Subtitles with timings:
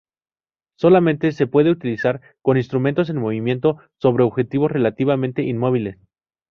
[0.79, 5.99] Solamente se puede utilizar con instrumentos en movimiento sobre objetivos relativamente inmóviles.